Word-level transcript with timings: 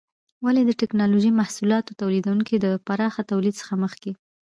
ولې 0.45 0.61
د 0.65 0.71
ټېکنالوجۍ 0.81 1.31
محصولاتو 1.41 1.97
تولیدونکي 2.01 2.55
د 2.59 2.65
پراخه 2.87 3.21
تولید 3.31 3.55
څخه 3.61 3.73
مخکې؟ 3.83 4.11